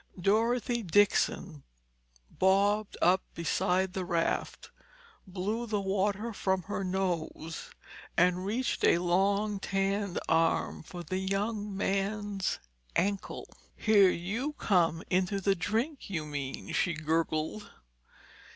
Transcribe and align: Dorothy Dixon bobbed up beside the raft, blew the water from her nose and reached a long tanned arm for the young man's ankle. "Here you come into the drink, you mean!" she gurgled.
Dorothy 0.19 0.81
Dixon 0.81 1.61
bobbed 2.27 2.97
up 3.03 3.21
beside 3.35 3.93
the 3.93 4.03
raft, 4.03 4.71
blew 5.27 5.67
the 5.67 5.79
water 5.79 6.33
from 6.33 6.63
her 6.63 6.83
nose 6.83 7.69
and 8.17 8.43
reached 8.43 8.83
a 8.83 8.97
long 8.97 9.59
tanned 9.59 10.19
arm 10.27 10.81
for 10.81 11.03
the 11.03 11.19
young 11.19 11.77
man's 11.77 12.57
ankle. 12.95 13.45
"Here 13.75 14.09
you 14.09 14.53
come 14.53 15.03
into 15.11 15.39
the 15.39 15.53
drink, 15.53 16.09
you 16.09 16.25
mean!" 16.25 16.71
she 16.73 16.95
gurgled. 16.95 17.69